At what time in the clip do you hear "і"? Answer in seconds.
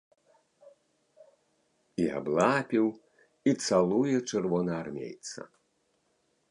2.05-2.07, 3.51-3.55